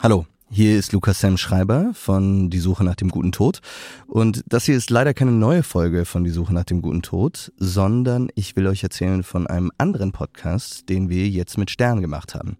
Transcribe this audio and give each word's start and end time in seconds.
Hallo, 0.00 0.26
hier 0.48 0.78
ist 0.78 0.92
Lukas 0.92 1.18
Sam 1.18 1.36
Schreiber 1.36 1.90
von 1.92 2.50
Die 2.50 2.60
Suche 2.60 2.84
nach 2.84 2.94
dem 2.94 3.08
guten 3.08 3.32
Tod. 3.32 3.58
Und 4.06 4.44
das 4.46 4.64
hier 4.64 4.76
ist 4.76 4.90
leider 4.90 5.12
keine 5.12 5.32
neue 5.32 5.64
Folge 5.64 6.04
von 6.04 6.22
Die 6.22 6.30
Suche 6.30 6.54
nach 6.54 6.62
dem 6.62 6.82
guten 6.82 7.02
Tod, 7.02 7.52
sondern 7.56 8.28
ich 8.36 8.54
will 8.54 8.68
euch 8.68 8.84
erzählen 8.84 9.24
von 9.24 9.48
einem 9.48 9.72
anderen 9.76 10.12
Podcast, 10.12 10.88
den 10.88 11.08
wir 11.08 11.28
jetzt 11.28 11.58
mit 11.58 11.72
Stern 11.72 12.00
gemacht 12.00 12.36
haben. 12.36 12.58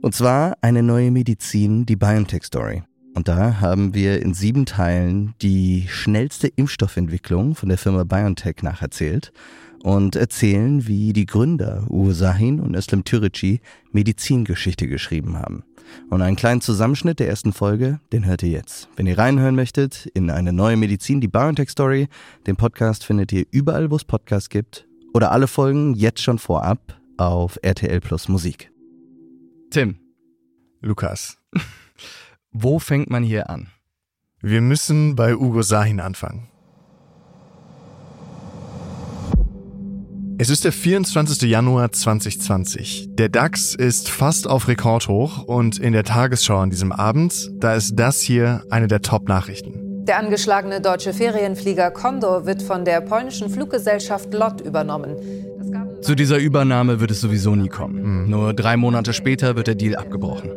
Und 0.00 0.14
zwar 0.14 0.56
eine 0.62 0.82
neue 0.82 1.10
Medizin, 1.10 1.84
die 1.84 1.96
BioNTech 1.96 2.44
Story. 2.44 2.82
Und 3.14 3.28
da 3.28 3.60
haben 3.60 3.92
wir 3.92 4.22
in 4.22 4.32
sieben 4.32 4.64
Teilen 4.64 5.34
die 5.42 5.88
schnellste 5.90 6.48
Impfstoffentwicklung 6.48 7.54
von 7.54 7.68
der 7.68 7.76
Firma 7.76 8.04
BioNTech 8.04 8.62
nacherzählt 8.62 9.30
und 9.82 10.16
erzählen, 10.16 10.86
wie 10.86 11.12
die 11.12 11.26
Gründer 11.26 11.84
Uwe 11.90 12.14
Sahin 12.14 12.60
und 12.60 12.74
Özlem 12.74 13.04
Türeci 13.04 13.60
Medizingeschichte 13.92 14.88
geschrieben 14.88 15.36
haben. 15.36 15.64
Und 16.10 16.22
einen 16.22 16.36
kleinen 16.36 16.60
Zusammenschnitt 16.60 17.18
der 17.18 17.28
ersten 17.28 17.52
Folge, 17.52 18.00
den 18.12 18.26
hört 18.26 18.42
ihr 18.42 18.50
jetzt. 18.50 18.88
Wenn 18.96 19.06
ihr 19.06 19.18
reinhören 19.18 19.54
möchtet 19.54 20.06
in 20.14 20.30
eine 20.30 20.52
neue 20.52 20.76
Medizin, 20.76 21.20
die 21.20 21.28
BioNTech 21.28 21.70
Story, 21.70 22.08
den 22.46 22.56
Podcast 22.56 23.04
findet 23.04 23.32
ihr 23.32 23.46
überall, 23.50 23.90
wo 23.90 23.96
es 23.96 24.04
Podcasts 24.04 24.48
gibt. 24.48 24.86
Oder 25.14 25.32
alle 25.32 25.46
Folgen 25.46 25.94
jetzt 25.94 26.22
schon 26.22 26.38
vorab 26.38 27.00
auf 27.16 27.58
RTL 27.62 28.00
Plus 28.00 28.28
Musik. 28.28 28.70
Tim. 29.70 29.98
Lukas. 30.80 31.38
Wo 32.52 32.78
fängt 32.78 33.10
man 33.10 33.22
hier 33.22 33.50
an? 33.50 33.68
Wir 34.40 34.60
müssen 34.60 35.16
bei 35.16 35.36
Ugo 35.36 35.62
Sahin 35.62 36.00
anfangen. 36.00 36.48
Es 40.40 40.50
ist 40.50 40.64
der 40.64 40.70
24. 40.70 41.50
Januar 41.50 41.90
2020. 41.90 43.08
Der 43.10 43.28
DAX 43.28 43.74
ist 43.74 44.08
fast 44.08 44.46
auf 44.46 44.68
Rekordhoch 44.68 45.42
und 45.42 45.80
in 45.80 45.92
der 45.92 46.04
Tagesschau 46.04 46.58
an 46.58 46.70
diesem 46.70 46.92
Abend, 46.92 47.50
da 47.54 47.74
ist 47.74 47.96
das 47.96 48.20
hier 48.20 48.62
eine 48.70 48.86
der 48.86 49.02
Top-Nachrichten. 49.02 50.04
Der 50.04 50.20
angeschlagene 50.20 50.80
deutsche 50.80 51.12
Ferienflieger 51.12 51.90
Condor 51.90 52.46
wird 52.46 52.62
von 52.62 52.84
der 52.84 53.00
polnischen 53.00 53.50
Fluggesellschaft 53.50 54.32
LOT 54.32 54.60
übernommen. 54.60 55.16
Zu 56.02 56.14
dieser 56.14 56.38
Übernahme 56.38 57.00
wird 57.00 57.10
es 57.10 57.20
sowieso 57.20 57.56
nie 57.56 57.68
kommen. 57.68 58.22
Mhm. 58.22 58.30
Nur 58.30 58.54
drei 58.54 58.76
Monate 58.76 59.14
später 59.14 59.56
wird 59.56 59.66
der 59.66 59.74
Deal 59.74 59.96
abgebrochen. 59.96 60.50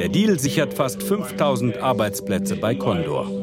Der 0.00 0.08
Deal 0.08 0.40
sichert 0.40 0.74
fast 0.74 1.00
5000 1.00 1.78
Arbeitsplätze 1.78 2.56
bei 2.56 2.74
Condor. 2.74 3.37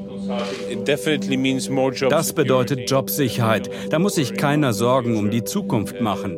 Das 2.09 2.33
bedeutet 2.33 2.89
Jobsicherheit. 2.89 3.69
Da 3.89 3.99
muss 3.99 4.15
sich 4.15 4.33
keiner 4.35 4.73
Sorgen 4.73 5.17
um 5.17 5.29
die 5.31 5.43
Zukunft 5.43 6.01
machen. 6.01 6.37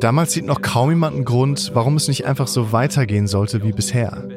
Damals 0.00 0.32
sieht 0.32 0.46
noch 0.46 0.62
kaum 0.62 0.90
jemand 0.90 1.16
einen 1.16 1.24
Grund, 1.24 1.70
warum 1.74 1.96
es 1.96 2.08
nicht 2.08 2.26
einfach 2.26 2.46
so 2.46 2.72
weitergehen 2.72 3.26
sollte 3.26 3.62
wie 3.62 3.72
bisher. 3.72 4.28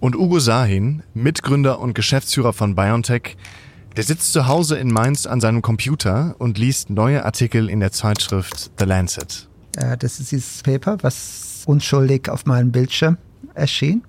Und 0.00 0.16
Ugo 0.16 0.38
Sahin, 0.40 1.02
Mitgründer 1.12 1.78
und 1.78 1.94
Geschäftsführer 1.94 2.52
von 2.52 2.74
BioNTech, 2.74 3.36
der 3.96 4.04
sitzt 4.04 4.32
zu 4.32 4.46
Hause 4.46 4.78
in 4.78 4.92
Mainz 4.92 5.26
an 5.26 5.40
seinem 5.40 5.62
Computer 5.62 6.36
und 6.38 6.58
liest 6.58 6.90
neue 6.90 7.24
Artikel 7.24 7.68
in 7.68 7.80
der 7.80 7.92
Zeitschrift 7.92 8.70
The 8.78 8.84
Lancet. 8.84 9.48
Äh, 9.76 9.96
das 9.96 10.20
ist 10.20 10.32
dieses 10.32 10.62
Paper, 10.62 10.98
was 11.02 11.64
unschuldig 11.66 12.28
auf 12.28 12.46
meinem 12.46 12.72
Bildschirm 12.72 13.18
erschien. 13.54 14.02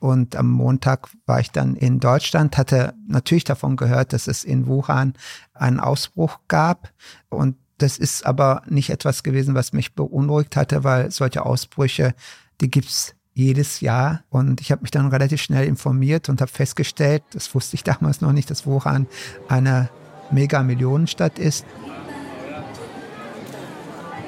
Und 0.00 0.36
am 0.36 0.50
Montag 0.50 1.08
war 1.24 1.40
ich 1.40 1.50
dann 1.50 1.76
in 1.76 1.98
Deutschland, 1.98 2.58
hatte 2.58 2.94
natürlich 3.08 3.44
davon 3.44 3.76
gehört, 3.76 4.12
dass 4.12 4.26
es 4.26 4.44
in 4.44 4.66
Wuhan 4.66 5.14
einen 5.54 5.80
Ausbruch 5.80 6.40
gab. 6.46 6.92
Und 7.30 7.56
das 7.78 7.98
ist 7.98 8.26
aber 8.26 8.62
nicht 8.68 8.90
etwas 8.90 9.22
gewesen, 9.22 9.54
was 9.54 9.72
mich 9.72 9.94
beunruhigt 9.94 10.56
hatte, 10.56 10.84
weil 10.84 11.10
solche 11.10 11.44
Ausbrüche, 11.44 12.14
die 12.60 12.70
gibt's 12.70 13.14
jedes 13.34 13.80
Jahr. 13.80 14.22
Und 14.30 14.60
ich 14.60 14.72
habe 14.72 14.82
mich 14.82 14.90
dann 14.90 15.08
relativ 15.08 15.42
schnell 15.42 15.66
informiert 15.66 16.28
und 16.28 16.40
habe 16.40 16.50
festgestellt, 16.50 17.22
das 17.32 17.54
wusste 17.54 17.74
ich 17.74 17.84
damals 17.84 18.20
noch 18.20 18.32
nicht, 18.32 18.50
dass 18.50 18.66
Wuhan 18.66 19.06
eine 19.48 19.90
Mega-Millionenstadt 20.30 21.38
ist. 21.38 21.66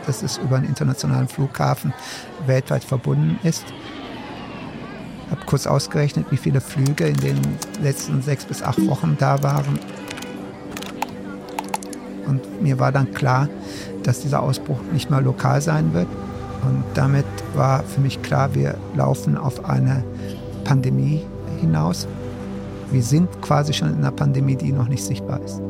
Dass 0.06 0.22
es 0.22 0.38
über 0.38 0.56
einen 0.56 0.66
internationalen 0.66 1.28
Flughafen 1.28 1.92
weltweit 2.46 2.84
verbunden 2.84 3.38
ist. 3.42 3.64
Ich 5.24 5.32
habe 5.32 5.44
kurz 5.46 5.66
ausgerechnet, 5.66 6.26
wie 6.30 6.36
viele 6.36 6.60
Flüge 6.60 7.08
in 7.08 7.16
den 7.16 7.40
letzten 7.82 8.22
sechs 8.22 8.44
bis 8.44 8.62
acht 8.62 8.84
Wochen 8.86 9.16
da 9.18 9.42
waren. 9.42 9.80
Und 12.26 12.62
mir 12.62 12.78
war 12.78 12.92
dann 12.92 13.12
klar, 13.12 13.48
dass 14.04 14.20
dieser 14.20 14.42
Ausbruch 14.42 14.80
nicht 14.92 15.10
mehr 15.10 15.20
lokal 15.20 15.60
sein 15.60 15.92
wird, 15.92 16.06
und 16.62 16.84
damit 16.94 17.26
war 17.54 17.82
für 17.82 18.00
mich 18.00 18.22
klar, 18.22 18.54
wir 18.54 18.76
laufen 18.94 19.36
auf 19.36 19.64
eine 19.64 20.04
Pandemie 20.64 21.22
hinaus. 21.60 22.06
Wir 22.90 23.02
sind 23.02 23.28
quasi 23.42 23.72
schon 23.72 23.88
in 23.88 23.96
einer 23.96 24.12
Pandemie, 24.12 24.56
die 24.56 24.72
noch 24.72 24.88
nicht 24.88 25.04
sichtbar 25.04 25.40
ist. 25.42 25.60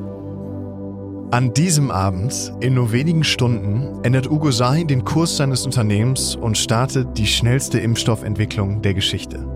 An 1.32 1.52
diesem 1.54 1.90
Abend, 1.90 2.52
in 2.60 2.74
nur 2.74 2.92
wenigen 2.92 3.24
Stunden, 3.24 4.00
ändert 4.04 4.30
Ugo 4.30 4.52
Sahin 4.52 4.86
den 4.86 5.04
Kurs 5.04 5.36
seines 5.36 5.66
Unternehmens 5.66 6.36
und 6.36 6.56
startet 6.56 7.18
die 7.18 7.26
schnellste 7.26 7.80
Impfstoffentwicklung 7.80 8.80
der 8.80 8.94
Geschichte. 8.94 9.55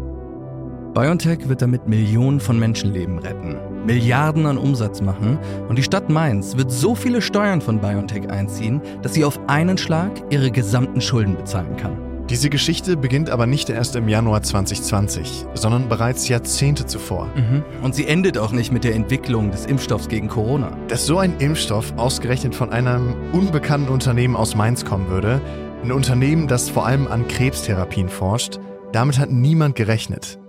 BioNTech 0.94 1.48
wird 1.48 1.62
damit 1.62 1.86
Millionen 1.86 2.40
von 2.40 2.58
Menschenleben 2.58 3.20
retten, 3.20 3.56
Milliarden 3.86 4.44
an 4.46 4.58
Umsatz 4.58 5.00
machen 5.00 5.38
und 5.68 5.78
die 5.78 5.84
Stadt 5.84 6.10
Mainz 6.10 6.56
wird 6.56 6.72
so 6.72 6.96
viele 6.96 7.22
Steuern 7.22 7.60
von 7.60 7.80
BioNTech 7.80 8.28
einziehen, 8.28 8.80
dass 9.00 9.14
sie 9.14 9.24
auf 9.24 9.38
einen 9.46 9.78
Schlag 9.78 10.10
ihre 10.30 10.50
gesamten 10.50 11.00
Schulden 11.00 11.36
bezahlen 11.36 11.76
kann. 11.76 11.96
Diese 12.28 12.50
Geschichte 12.50 12.96
beginnt 12.96 13.30
aber 13.30 13.46
nicht 13.46 13.70
erst 13.70 13.94
im 13.94 14.08
Januar 14.08 14.42
2020, 14.42 15.46
sondern 15.54 15.88
bereits 15.88 16.28
Jahrzehnte 16.28 16.86
zuvor. 16.86 17.28
Mhm. 17.36 17.62
Und 17.82 17.94
sie 17.94 18.06
endet 18.06 18.36
auch 18.36 18.50
nicht 18.50 18.72
mit 18.72 18.82
der 18.82 18.94
Entwicklung 18.96 19.52
des 19.52 19.66
Impfstoffs 19.66 20.08
gegen 20.08 20.26
Corona. 20.26 20.76
Dass 20.88 21.06
so 21.06 21.18
ein 21.18 21.34
Impfstoff 21.38 21.92
ausgerechnet 21.96 22.54
von 22.54 22.70
einem 22.70 23.14
unbekannten 23.32 23.90
Unternehmen 23.90 24.34
aus 24.34 24.56
Mainz 24.56 24.84
kommen 24.84 25.08
würde, 25.08 25.40
ein 25.84 25.92
Unternehmen, 25.92 26.48
das 26.48 26.68
vor 26.68 26.84
allem 26.84 27.06
an 27.06 27.26
Krebstherapien 27.28 28.08
forscht, 28.08 28.58
damit 28.92 29.18
hat 29.18 29.30
niemand 29.30 29.76
gerechnet. 29.76 30.40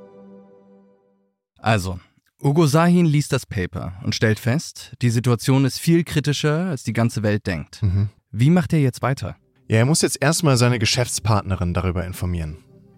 Also, 1.61 1.99
Ugo 2.43 2.65
Sahin 2.65 3.05
liest 3.05 3.33
das 3.33 3.45
Paper 3.45 3.93
und 4.03 4.15
stellt 4.15 4.39
fest, 4.39 4.93
die 5.01 5.11
Situation 5.11 5.63
ist 5.63 5.79
viel 5.79 6.03
kritischer, 6.03 6.65
als 6.65 6.83
die 6.83 6.93
ganze 6.93 7.21
Welt 7.21 7.45
denkt. 7.45 7.83
Mhm. 7.83 8.09
Wie 8.31 8.49
macht 8.49 8.73
er 8.73 8.79
jetzt 8.79 9.03
weiter? 9.03 9.35
Ja, 9.67 9.77
er 9.77 9.85
muss 9.85 10.01
jetzt 10.01 10.21
erstmal 10.21 10.57
seine 10.57 10.79
Geschäftspartnerin 10.79 11.73
darüber 11.73 12.03
informieren. 12.03 12.57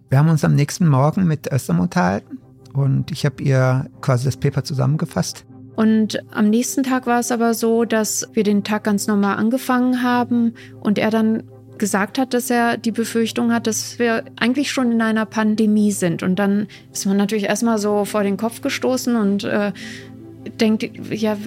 Wir 0.10 0.18
haben 0.20 0.30
uns 0.30 0.46
am 0.46 0.56
nächsten 0.56 0.88
Morgen 0.88 1.26
mit 1.26 1.52
Östam 1.52 1.80
unterhalten 1.80 2.40
und 2.74 3.12
ich 3.12 3.26
habe 3.26 3.44
ihr 3.44 3.90
quasi 4.00 4.26
das 4.26 4.38
Paper 4.38 4.64
zusammengefasst. 4.64 5.46
Und 5.76 6.20
am 6.32 6.50
nächsten 6.50 6.84
Tag 6.84 7.06
war 7.08 7.20
es 7.20 7.32
aber 7.32 7.54
so, 7.54 7.84
dass 7.84 8.30
wir 8.34 8.44
den 8.44 8.64
Tag 8.64 8.84
ganz 8.84 9.08
normal 9.08 9.38
angefangen 9.38 10.04
haben 10.04 10.54
und 10.80 11.00
er 11.00 11.10
dann 11.10 11.44
gesagt 11.78 12.18
hat, 12.18 12.34
dass 12.34 12.50
er 12.50 12.78
die 12.78 12.92
Befürchtung 12.92 13.54
hat, 13.54 13.68
dass 13.68 14.00
wir 14.00 14.24
eigentlich 14.40 14.72
schon 14.72 14.92
in 14.92 15.02
einer 15.02 15.26
Pandemie 15.26 15.92
sind. 15.92 16.24
Und 16.24 16.38
dann 16.38 16.68
ist 16.92 17.06
man 17.06 17.18
natürlich 17.18 17.46
erstmal 17.46 17.78
so 17.78 18.06
vor 18.06 18.24
den 18.24 18.38
Kopf 18.38 18.62
gestoßen 18.62 19.16
und 19.16 19.44
äh, 19.44 19.72
denkt, 20.60 20.90
ja, 21.12 21.38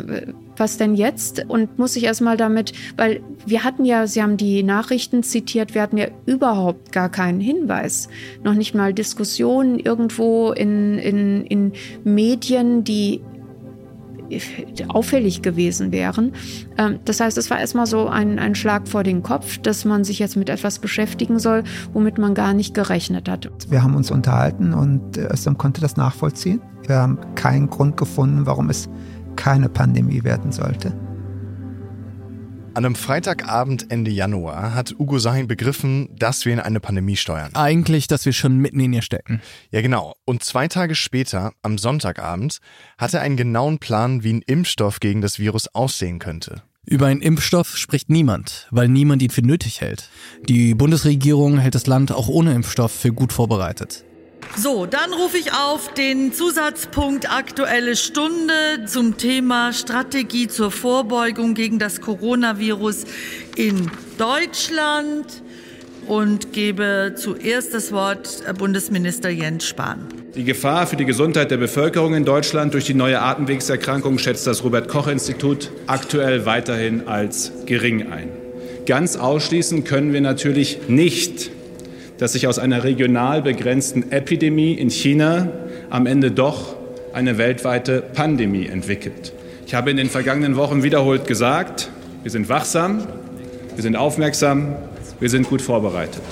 was 0.56 0.78
denn 0.78 0.94
jetzt? 0.94 1.44
Und 1.48 1.78
muss 1.78 1.94
sich 1.94 2.04
erstmal 2.04 2.36
damit, 2.36 2.72
weil 2.96 3.20
wir 3.44 3.64
hatten 3.64 3.84
ja, 3.84 4.06
Sie 4.06 4.22
haben 4.22 4.36
die 4.36 4.62
Nachrichten 4.62 5.22
zitiert, 5.22 5.74
wir 5.74 5.82
hatten 5.82 5.98
ja 5.98 6.06
überhaupt 6.24 6.92
gar 6.92 7.10
keinen 7.10 7.40
Hinweis. 7.40 8.08
Noch 8.42 8.54
nicht 8.54 8.74
mal 8.74 8.94
Diskussionen 8.94 9.78
irgendwo 9.78 10.52
in, 10.52 10.98
in, 10.98 11.44
in 11.44 11.72
Medien, 12.04 12.84
die 12.84 13.20
auffällig 14.88 15.42
gewesen 15.42 15.92
wären. 15.92 16.32
Ähm, 16.78 16.98
das 17.04 17.20
heißt, 17.20 17.38
es 17.38 17.50
war 17.50 17.58
erstmal 17.58 17.86
so 17.86 18.08
ein, 18.08 18.38
ein 18.38 18.54
Schlag 18.54 18.88
vor 18.88 19.02
den 19.02 19.22
Kopf, 19.22 19.58
dass 19.58 19.84
man 19.84 20.04
sich 20.04 20.18
jetzt 20.18 20.36
mit 20.36 20.48
etwas 20.48 20.78
beschäftigen 20.78 21.38
soll, 21.38 21.64
womit 21.92 22.18
man 22.18 22.34
gar 22.34 22.54
nicht 22.54 22.74
gerechnet 22.74 23.28
hat. 23.28 23.50
Wir 23.68 23.82
haben 23.82 23.94
uns 23.94 24.10
unterhalten 24.10 24.74
und 24.74 25.16
Östam 25.16 25.58
konnte 25.58 25.80
das 25.80 25.96
nachvollziehen. 25.96 26.60
Wir 26.86 26.96
haben 26.96 27.18
keinen 27.34 27.68
Grund 27.68 27.96
gefunden, 27.96 28.46
warum 28.46 28.70
es 28.70 28.88
keine 29.36 29.68
Pandemie 29.68 30.24
werden 30.24 30.52
sollte. 30.52 30.92
An 32.76 32.84
einem 32.84 32.94
Freitagabend 32.94 33.90
Ende 33.90 34.10
Januar 34.10 34.74
hat 34.74 34.94
Ugo 34.98 35.18
Sahin 35.18 35.48
begriffen, 35.48 36.10
dass 36.14 36.44
wir 36.44 36.52
in 36.52 36.60
eine 36.60 36.78
Pandemie 36.78 37.16
steuern. 37.16 37.54
Eigentlich, 37.54 38.06
dass 38.06 38.26
wir 38.26 38.34
schon 38.34 38.58
mitten 38.58 38.80
in 38.80 38.92
ihr 38.92 39.00
stecken. 39.00 39.40
Ja, 39.70 39.80
genau. 39.80 40.14
Und 40.26 40.44
zwei 40.44 40.68
Tage 40.68 40.94
später, 40.94 41.54
am 41.62 41.78
Sonntagabend, 41.78 42.58
hat 42.98 43.14
er 43.14 43.22
einen 43.22 43.38
genauen 43.38 43.78
Plan, 43.78 44.24
wie 44.24 44.34
ein 44.34 44.42
Impfstoff 44.42 45.00
gegen 45.00 45.22
das 45.22 45.38
Virus 45.38 45.68
aussehen 45.68 46.18
könnte. 46.18 46.64
Über 46.84 47.06
einen 47.06 47.22
Impfstoff 47.22 47.78
spricht 47.78 48.10
niemand, 48.10 48.68
weil 48.70 48.88
niemand 48.88 49.22
ihn 49.22 49.30
für 49.30 49.40
nötig 49.40 49.80
hält. 49.80 50.10
Die 50.46 50.74
Bundesregierung 50.74 51.56
hält 51.56 51.74
das 51.74 51.86
Land 51.86 52.12
auch 52.12 52.28
ohne 52.28 52.52
Impfstoff 52.52 52.92
für 52.92 53.10
gut 53.10 53.32
vorbereitet. 53.32 54.04
So, 54.58 54.86
dann 54.86 55.12
rufe 55.12 55.36
ich 55.36 55.52
auf 55.52 55.92
den 55.92 56.32
Zusatzpunkt 56.32 57.30
Aktuelle 57.30 57.94
Stunde 57.94 58.86
zum 58.86 59.18
Thema 59.18 59.74
Strategie 59.74 60.48
zur 60.48 60.70
Vorbeugung 60.70 61.52
gegen 61.52 61.78
das 61.78 62.00
Coronavirus 62.00 63.04
in 63.54 63.90
Deutschland 64.16 65.42
und 66.06 66.54
gebe 66.54 67.14
zuerst 67.16 67.74
das 67.74 67.92
Wort 67.92 68.44
Bundesminister 68.56 69.28
Jens 69.28 69.66
Spahn. 69.66 70.08
Die 70.34 70.44
Gefahr 70.44 70.86
für 70.86 70.96
die 70.96 71.04
Gesundheit 71.04 71.50
der 71.50 71.58
Bevölkerung 71.58 72.14
in 72.14 72.24
Deutschland 72.24 72.72
durch 72.72 72.86
die 72.86 72.94
neue 72.94 73.20
Atemwegserkrankung 73.20 74.18
schätzt 74.18 74.46
das 74.46 74.64
Robert 74.64 74.88
Koch 74.88 75.06
Institut 75.06 75.70
aktuell 75.86 76.46
weiterhin 76.46 77.06
als 77.08 77.52
gering 77.66 78.10
ein. 78.10 78.30
Ganz 78.86 79.16
ausschließen 79.16 79.84
können 79.84 80.14
wir 80.14 80.22
natürlich 80.22 80.88
nicht, 80.88 81.50
dass 82.18 82.32
sich 82.32 82.46
aus 82.46 82.58
einer 82.58 82.84
regional 82.84 83.42
begrenzten 83.42 84.10
Epidemie 84.10 84.74
in 84.74 84.90
China 84.90 85.48
am 85.90 86.06
Ende 86.06 86.30
doch 86.30 86.76
eine 87.12 87.38
weltweite 87.38 88.02
Pandemie 88.02 88.66
entwickelt. 88.66 89.32
Ich 89.66 89.74
habe 89.74 89.90
in 89.90 89.96
den 89.96 90.10
vergangenen 90.10 90.56
Wochen 90.56 90.82
wiederholt 90.82 91.26
gesagt, 91.26 91.88
wir 92.22 92.30
sind 92.30 92.48
wachsam, 92.48 93.06
wir 93.74 93.82
sind 93.82 93.96
aufmerksam, 93.96 94.76
wir 95.18 95.30
sind 95.30 95.48
gut 95.48 95.62
vorbereitet. 95.62 96.22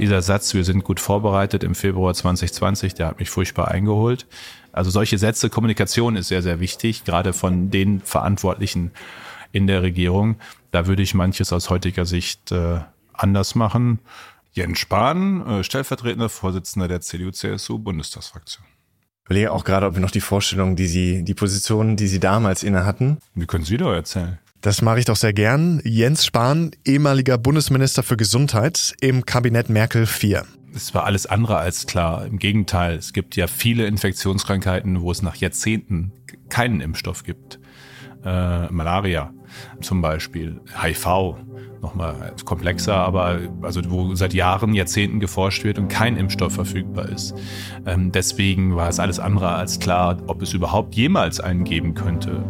Dieser 0.00 0.22
Satz, 0.22 0.54
wir 0.54 0.64
sind 0.64 0.82
gut 0.82 0.98
vorbereitet 0.98 1.62
im 1.62 1.74
Februar 1.74 2.14
2020, 2.14 2.94
der 2.94 3.08
hat 3.08 3.18
mich 3.18 3.28
furchtbar 3.28 3.68
eingeholt. 3.68 4.26
Also 4.72 4.90
solche 4.90 5.18
Sätze, 5.18 5.50
Kommunikation 5.50 6.16
ist 6.16 6.28
sehr, 6.28 6.40
sehr 6.40 6.58
wichtig, 6.58 7.04
gerade 7.04 7.34
von 7.34 7.70
den 7.70 8.00
Verantwortlichen 8.00 8.92
in 9.52 9.66
der 9.66 9.82
Regierung. 9.82 10.36
Da 10.70 10.86
würde 10.86 11.02
ich 11.02 11.12
manches 11.12 11.52
aus 11.52 11.68
heutiger 11.68 12.06
Sicht 12.06 12.50
äh, 12.50 12.80
anders 13.12 13.54
machen. 13.54 13.98
Jens 14.52 14.78
Spahn, 14.78 15.46
äh, 15.46 15.64
stellvertretender 15.64 16.30
Vorsitzender 16.30 16.88
der 16.88 17.02
CDU-CSU-Bundestagsfraktion. 17.02 18.64
Ich 18.64 19.26
überlege 19.26 19.52
auch 19.52 19.64
gerade, 19.64 19.84
ob 19.84 19.96
wir 19.96 20.00
noch 20.00 20.10
die 20.10 20.22
Vorstellung, 20.22 20.76
die 20.76 20.86
Sie, 20.86 21.24
die 21.24 21.34
Position, 21.34 21.96
die 21.96 22.08
Sie 22.08 22.20
damals 22.20 22.62
inne 22.62 22.86
hatten. 22.86 23.18
Wie 23.34 23.44
können 23.44 23.64
Sie 23.64 23.76
doch 23.76 23.92
erzählen? 23.92 24.38
Das 24.60 24.82
mache 24.82 24.98
ich 24.98 25.06
doch 25.06 25.16
sehr 25.16 25.32
gern. 25.32 25.80
Jens 25.84 26.26
Spahn, 26.26 26.72
ehemaliger 26.84 27.38
Bundesminister 27.38 28.02
für 28.02 28.18
Gesundheit 28.18 28.94
im 29.00 29.24
Kabinett 29.24 29.70
Merkel 29.70 30.02
IV. 30.02 30.42
Es 30.74 30.94
war 30.94 31.04
alles 31.04 31.24
andere 31.24 31.56
als 31.56 31.86
klar. 31.86 32.26
Im 32.26 32.38
Gegenteil, 32.38 32.96
es 32.96 33.14
gibt 33.14 33.36
ja 33.36 33.46
viele 33.46 33.86
Infektionskrankheiten, 33.86 35.00
wo 35.00 35.10
es 35.10 35.22
nach 35.22 35.36
Jahrzehnten 35.36 36.12
keinen 36.50 36.82
Impfstoff 36.82 37.24
gibt. 37.24 37.58
Äh, 38.22 38.70
Malaria 38.70 39.32
zum 39.80 40.02
Beispiel, 40.02 40.60
HIV, 40.80 41.36
nochmal 41.80 42.34
komplexer, 42.44 42.96
aber 42.96 43.40
also 43.62 43.80
wo 43.88 44.14
seit 44.14 44.34
Jahren, 44.34 44.74
Jahrzehnten 44.74 45.20
geforscht 45.20 45.64
wird 45.64 45.78
und 45.78 45.88
kein 45.88 46.18
Impfstoff 46.18 46.52
verfügbar 46.52 47.08
ist. 47.08 47.34
Ähm, 47.86 48.12
deswegen 48.12 48.76
war 48.76 48.90
es 48.90 49.00
alles 49.00 49.18
andere 49.18 49.54
als 49.54 49.80
klar, 49.80 50.18
ob 50.26 50.42
es 50.42 50.52
überhaupt 50.52 50.94
jemals 50.94 51.40
einen 51.40 51.64
geben 51.64 51.94
könnte 51.94 52.44